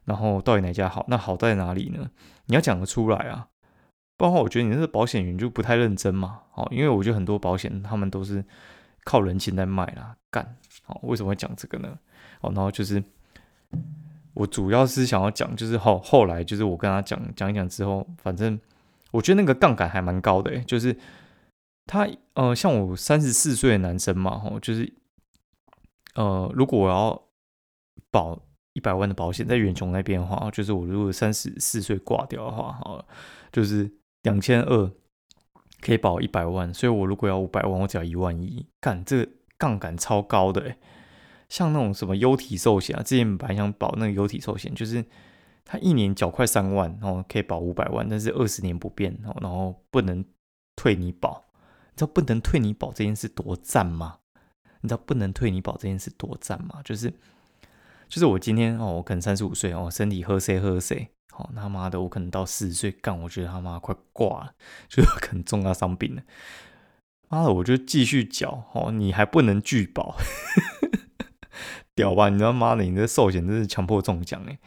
[0.05, 1.03] 然后到底哪家好？
[1.07, 2.11] 那好在哪里呢？
[2.45, 3.47] 你要讲得出来啊，
[4.17, 6.41] 不然的话，我觉得你那个保险员就不太认真嘛。
[6.53, 8.45] 哦，因为我觉得很多保险他们都是
[9.03, 10.55] 靠人情在卖啦，干。
[10.85, 11.97] 哦，为什么会讲这个呢？
[12.41, 13.03] 哦，然后就是
[14.35, 18.59] 我主要是想要讲，就是后后来就是我跟他讲讲一讲之后，反正
[19.11, 20.97] 我觉得那个杠杆还蛮高的，就是
[21.85, 24.91] 他呃，像我三十四岁的男生嘛，吼，就是
[26.15, 27.21] 呃，如果我要
[28.09, 28.41] 保
[28.73, 33.05] 一百万的保险在远雄那边的话，就是我如果三十四岁挂掉的话，好，
[33.51, 33.91] 就是
[34.23, 34.91] 两千二
[35.81, 39.31] 可以保一百万，所以我如果要五百万，我只要一万一，干这个。
[39.61, 40.75] 杠杆超高的，
[41.47, 45.05] 像那种什么优体寿险啊，之前本来想保那个优体寿险，就是
[45.63, 50.25] 他一年缴快三万，然后可以保五百万，但是二十年不变，然后不能
[50.75, 51.45] 退你保。
[51.93, 54.17] 你知道不能退你保这件事多赞吗？
[54.81, 56.81] 你知道不能退你保这件事多赞吗？
[56.83, 57.11] 就是
[58.09, 64.53] 就是我今天哦，我可能三十五岁哦，身体喝谁喝谁，好他妈的，我可能到四十岁干，我觉得他妈快挂了，
[64.89, 66.23] 就是可能重大伤病了。
[67.29, 70.15] 妈的，我就继续缴哦，你还不能拒保，
[71.95, 72.29] 屌吧？
[72.29, 74.59] 你知道妈的，你这寿险真是强迫中奖哎！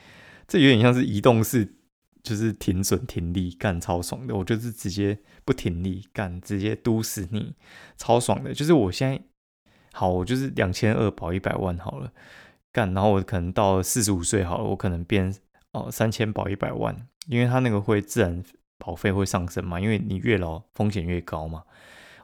[0.55, 1.75] 这有点像是移动式，
[2.23, 4.37] 就是停损停利，干超爽的。
[4.37, 7.57] 我就是直接不停利，干直接嘟死你，
[7.97, 8.55] 超爽的。
[8.55, 9.21] 就是我现在
[9.93, 12.13] 好，我就是两千二保一百万好了，
[12.71, 15.35] 干，然后我可能到四十五岁好了，我可能变
[15.73, 18.41] 哦三千保一百万，因为它那个会自然
[18.79, 21.65] 保费会上升嘛，因为你越老风险越高嘛。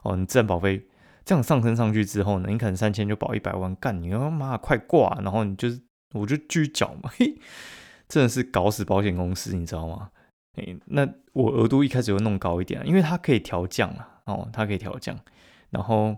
[0.03, 0.87] 哦，你自然保费
[1.25, 5.81] 这样上升上去之后呢，你可能三千就保一百万，干你他妈快挂，然后你就是
[6.13, 7.37] 我就继续缴嘛，嘿，
[8.11, 10.11] 真的是搞死保险公司，你知道吗？
[10.57, 15.17] 哎，那我额度一开始就弄高一点，因为它可以调降啊，哦，它可以调降，
[15.69, 16.17] 然后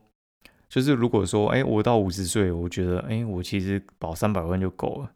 [0.67, 5.11] 就是如果说，哎，我到五十岁，我觉得，哎，我其实保三百万就够了，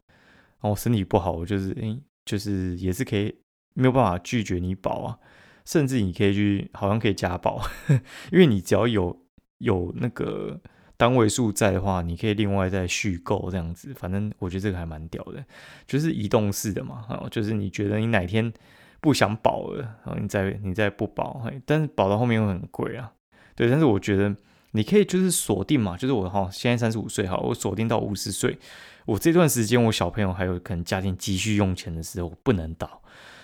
[0.61, 3.35] 然后身体不好，我就是，哎，就是也是可以
[3.73, 5.17] 没有办法拒绝你保啊。
[5.65, 7.59] 甚至你可以去，好像可以加保，
[8.31, 9.19] 因为你只要有
[9.57, 10.61] 有那个
[10.97, 13.93] 单位数在的话，你可以另外再续购这样子。
[13.93, 15.45] 反正我觉得这个还蛮屌的，
[15.85, 18.51] 就是移动式的嘛，啊，就是你觉得你哪天
[18.99, 23.11] 不想保了，然后你再你再不保，但是保到后面会很贵啊。
[23.55, 24.35] 对，但是我觉得
[24.71, 28.57] 你可以就是锁定嘛，就是我哈现在三十五岁哈，我锁定到五十岁，
[29.05, 33.01] 我这段时间我小朋友还有可能家庭急需用钱的时候不能倒，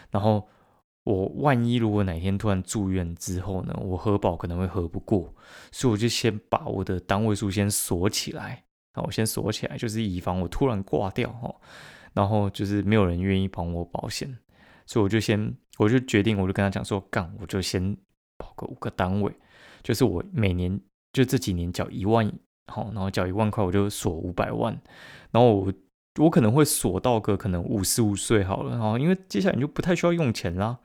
[0.09, 0.47] 然后。
[1.03, 5.33] 我万一如果哪天突然住院之后呢，我核保可能会核不过，
[5.71, 8.63] 所以我就先把我的单位数先锁起来，
[8.93, 11.53] 好，我先锁起来，就是以防我突然挂掉哈，
[12.13, 14.37] 然后就是没有人愿意帮我保险，
[14.85, 17.95] 所以我就先，我就决定，我就跟他讲说，干，我就先
[18.37, 19.33] 保个五个单位，
[19.81, 20.79] 就是我每年
[21.11, 22.31] 就这几年缴一万，
[22.67, 24.73] 好，然后缴一万块，我就锁五百万，
[25.31, 25.73] 然后我。
[26.19, 30.77] 我可能会锁到个可能五十五岁好了，然后，因为接下来你就不太需要用钱啦，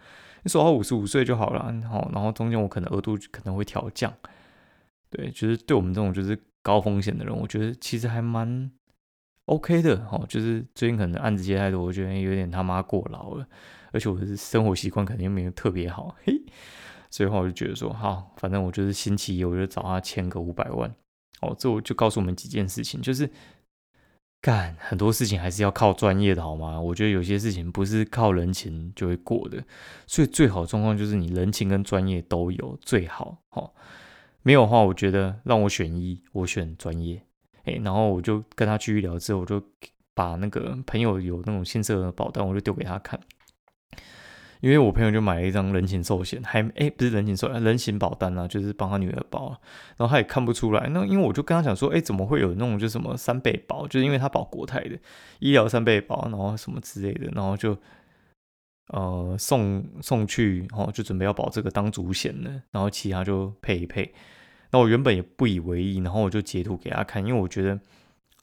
[0.43, 4.11] 你锁到五十五岁就好了，好，然后中间我可能额度可能会调降，
[5.11, 8.71] 对，就是对我们这种就是高风险的人，我觉得其实还蛮
[9.45, 13.47] OK 的，哈，就是最近可能案子接太多，我觉得有点他妈过劳了，
[13.93, 16.41] 而且我的生活习惯肯定没有特别好，嘿，
[17.11, 20.91] 所以话我就觉得说，好，反正我就是星期一我就找他签个五百万，
[21.43, 23.29] 哦，这我就告诉我们几件事情，就是。
[24.41, 26.81] 干很多事情还是要靠专业的，好吗？
[26.81, 29.63] 我觉得有些事情不是靠人情就会过的，
[30.07, 33.39] 所以最好的状况就是你人情跟专业都有最好。
[33.51, 33.73] 哦，
[34.43, 37.21] 没有的话，我觉得让我选一，我选专业。
[37.65, 39.61] 哎，然后我就跟他继续聊之后，我就
[40.15, 43.19] 把那个朋友有那种新设的保单，我就丢给他看。
[44.61, 49.51] 因为我朋友就买了一张人情寿险，还哎不是人情寿险，人情保单啊，就是帮他女儿保，
[49.97, 50.89] 然后他也看不出来。
[50.89, 54.99] 那因为我就跟他讲说，哎，怎么会有那种就什么三倍保，就是因为他保国泰的
[55.39, 57.79] 医疗三倍保，然后什么之类的，然后就
[58.89, 64.13] 呃送送去，然后就准备要保这个当主险的，然后其他就配一配。
[64.73, 67.79] 那我原本也不以为意，然后我就截图给他看，因为我觉得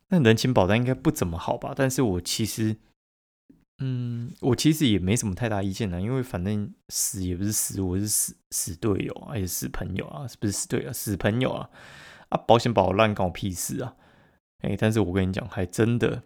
[0.10, 2.78] 那人情保单应该不怎么好吧，但是我其实。
[3.79, 10.25] 嗯，我其实也没什么太大意见呢，因为反正死也不是死，我是死死队友，还是死朋友啊？
[10.27, 10.93] 是不是死队友？
[10.93, 11.69] 死朋友啊！
[12.29, 13.95] 啊，保险保烂，关我屁事啊！
[14.60, 16.23] 哎，但是我跟你讲，还真的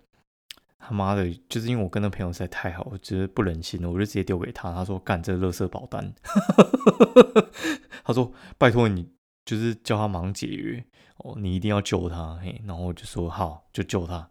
[0.78, 4.72] 他妈的，就是因为我跟那朋友实在太好，我觉得不忍心了，我就直接丢给他。
[4.72, 6.14] 他说：“干这乐色保单。
[8.06, 9.10] ”他说：“拜托你，
[9.44, 10.86] 就是叫他忙解约
[11.18, 14.30] 哦，你一定要救他。”嘿，然后我就说：“好，就救他。”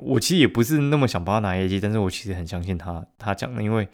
[0.00, 3.88] 我其实也不是那么想帮他拿业绩，但是我其实很相信他，他讲的，因为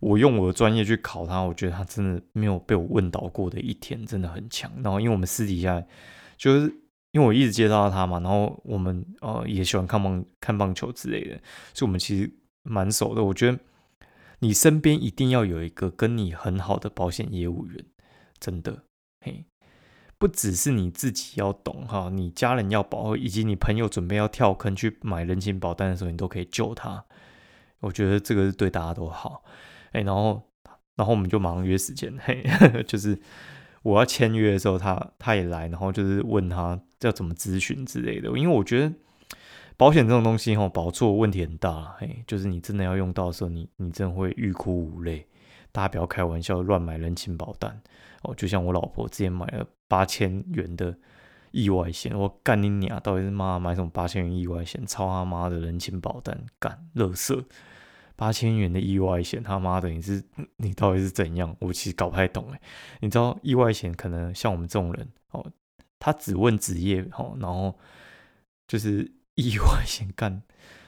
[0.00, 4.70] 我用我的专业去考他，我觉得他真的没有被我问倒过的一天，真的很强。
[4.82, 5.82] 然后因为我们私底下
[6.36, 6.74] 就是
[7.12, 11.40] 因为我一直介绍他嘛，然后我们呃也喜欢看棒看棒球之类的，
[11.74, 13.22] 所以我们其实蛮熟的。
[13.22, 13.58] 我觉得
[14.38, 17.84] 你身边一定要有一个跟你很好的保险业务员，
[18.38, 18.84] 真的，
[20.20, 27.02] 不只是你自己要懂哈，你家人要保，以及你朋友准备要跳坑去买人情保单的时候，你都可以救他。
[27.80, 29.42] 我觉得这个是对大家都好，
[29.92, 30.42] 哎，然后，
[30.94, 32.44] 然后我们就马上约时间，嘿，
[32.86, 33.18] 就是
[33.82, 38.92] 我要签约的时候，他他也来，然后就是问他要怎么咨询之类的，因为我觉得。
[39.76, 45.26] 保险这种东西哈，保错问题很大，嘿，就是你真的要用到的时候，你你真的会欲哭无泪。
[45.72, 47.80] 大家不要开玩笑，乱买人情保单
[48.22, 48.34] 哦。
[48.34, 50.96] 就像我老婆之前买了八千元的
[51.50, 52.98] 意外险，我干你娘！
[53.00, 54.84] 到底是妈买什么八千元意外险？
[54.86, 57.44] 操他妈的人情保单，干乐色！
[58.16, 60.22] 八千元的意外险，他妈的你是
[60.56, 61.56] 你到底是怎样？
[61.60, 62.60] 我其实搞不太懂哎。
[63.00, 65.50] 你知道意外险可能像我们这种人哦，
[65.98, 67.78] 他只问职业哦，然后
[68.66, 69.12] 就是。
[69.36, 70.42] 意外险干，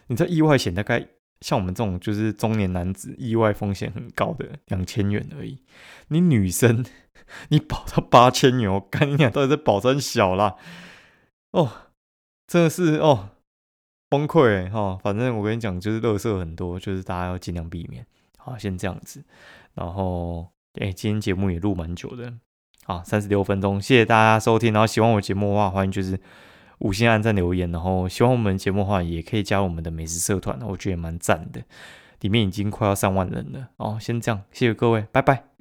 [0.09, 1.09] 你知道意外险大概
[1.43, 5.63] 像我们这种就是中年男子，意外风险很高的两千元而已。
[6.09, 6.85] 你女生
[7.51, 10.55] 你保到八千元，我干你俩到底在保真小啦？
[11.51, 11.71] 哦，
[12.47, 13.31] 真的是哦
[14.09, 14.97] 崩溃哈。
[15.03, 18.07] 反正我跟你讲，就是乐色很多，就是大家要尽量避免。
[18.39, 19.25] 好，先这样子。
[19.75, 20.49] 然后
[20.81, 22.33] 哎，今天节目也录蛮久的，
[22.85, 24.73] 好，三十六分钟，谢谢大家收听。
[24.73, 26.19] 然后喜欢我节目的话，欢迎就是。
[26.83, 31.63] 五星按赞留言，然后喜欢我们节目的话，也可以加入我们的美食社团，我觉得也蛮赞的，
[32.21, 33.97] 里面已经快要上万人了哦。
[34.01, 35.52] 先这样，谢谢各位，拜拜。